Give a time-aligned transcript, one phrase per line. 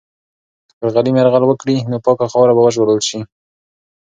[0.67, 3.19] که پر غلیم یرغل وکړي، نو پاکه خاوره به وژغورل سي.